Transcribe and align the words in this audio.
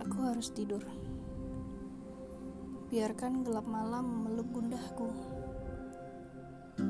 Aku 0.00 0.24
harus 0.24 0.48
tidur. 0.56 0.80
Biarkan 2.88 3.44
gelap 3.44 3.68
malam 3.68 4.08
memeluk 4.08 4.48
gundahku. 4.48 5.12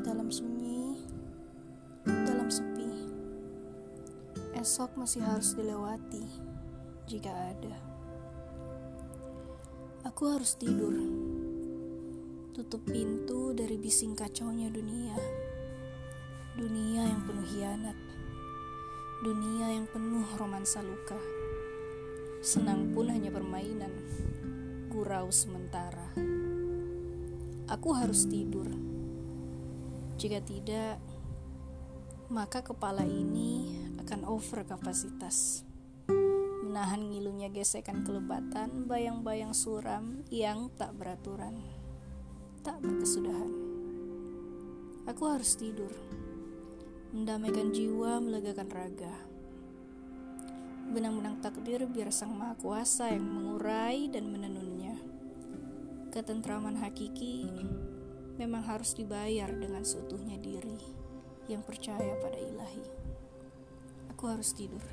Dalam 0.07 0.30
sunyi, 0.30 1.03
dalam 2.07 2.46
sepi. 2.46 2.91
Esok 4.54 4.95
masih 4.95 5.27
harus 5.27 5.59
dilewati 5.59 6.23
jika 7.11 7.35
ada. 7.35 7.75
Aku 10.07 10.31
harus 10.31 10.54
tidur. 10.54 10.95
Tutup 12.54 12.87
pintu 12.87 13.50
dari 13.50 13.75
bising 13.82 14.14
kacaunya 14.14 14.71
dunia. 14.71 15.18
Dunia 16.54 17.03
yang 17.11 17.26
penuh 17.26 17.48
hianat. 17.50 17.98
Dunia 19.26 19.75
yang 19.75 19.87
penuh 19.90 20.26
romansa 20.39 20.79
luka. 20.84 21.42
Senang 22.43 22.91
pun 22.91 23.07
hanya 23.07 23.31
permainan, 23.31 24.03
gurau 24.91 25.31
sementara. 25.31 26.11
Aku 27.71 27.95
harus 27.95 28.27
tidur. 28.27 28.67
Jika 30.18 30.43
tidak, 30.43 30.99
maka 32.34 32.67
kepala 32.67 33.06
ini 33.06 33.78
akan 34.03 34.27
over 34.27 34.67
kapasitas. 34.67 35.62
Menahan 36.67 37.15
ngilunya 37.15 37.47
gesekan 37.47 38.03
kelebatan, 38.03 38.91
bayang-bayang 38.91 39.55
suram 39.55 40.27
yang 40.27 40.67
tak 40.75 40.98
beraturan, 40.98 41.62
tak 42.67 42.83
berkesudahan. 42.83 43.55
Aku 45.06 45.31
harus 45.31 45.55
tidur, 45.55 45.95
mendamaikan 47.15 47.71
jiwa, 47.71 48.19
melegakan 48.19 48.67
raga 48.67 49.31
benang-benang 50.93 51.41
takdir 51.41 51.89
biar 51.89 52.12
sang 52.12 52.37
maha 52.37 52.53
kuasa 52.61 53.09
yang 53.09 53.25
mengurai 53.25 54.12
dan 54.12 54.29
menenunnya. 54.29 55.01
Ketentraman 56.12 56.77
hakiki 56.77 57.49
memang 58.37 58.61
harus 58.61 58.93
dibayar 58.93 59.49
dengan 59.49 59.81
seutuhnya 59.89 60.37
diri 60.37 60.77
yang 61.49 61.65
percaya 61.65 62.12
pada 62.21 62.37
ilahi. 62.37 62.84
Aku 64.12 64.29
harus 64.29 64.53
tidur. 64.53 64.84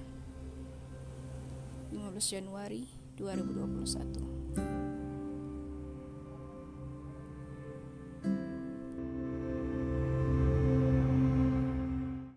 15 1.92 2.16
Januari 2.32 2.88
2021 3.20 4.79